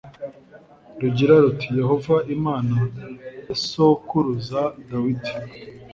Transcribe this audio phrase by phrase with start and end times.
[0.99, 2.77] rugira ruti yehova imana
[3.47, 5.31] ya sokuruza dawidi